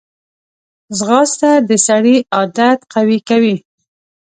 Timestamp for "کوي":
3.29-3.55